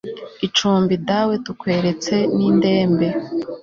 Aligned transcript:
icumbi, 0.47 0.93
dawe 1.07 1.33
tukweretse 1.45 2.15
n'indembe 2.35 3.07